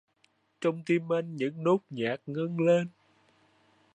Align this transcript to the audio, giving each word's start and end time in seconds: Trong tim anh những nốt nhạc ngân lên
Trong 0.61 0.83
tim 0.85 1.09
anh 1.13 1.35
những 1.35 1.63
nốt 1.63 1.79
nhạc 1.89 2.15
ngân 2.25 2.57
lên 2.59 2.87